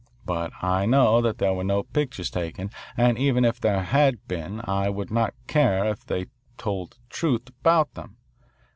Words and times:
But 0.25 0.51
I 0.63 0.87
know 0.87 1.21
that 1.21 1.37
there 1.37 1.53
were 1.53 1.63
no 1.63 1.83
pictures 1.83 2.31
taken, 2.31 2.71
and 2.97 3.19
even 3.19 3.45
if 3.45 3.61
there 3.61 3.83
had 3.83 4.27
been 4.27 4.59
I 4.63 4.89
would 4.89 5.11
not 5.11 5.35
care 5.45 5.85
if 5.85 6.03
they 6.03 6.25
told 6.57 6.93
the 6.93 6.97
truth 7.11 7.49
about 7.59 7.93
them. 7.93 8.17